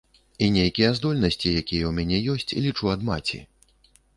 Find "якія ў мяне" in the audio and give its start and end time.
1.63-2.17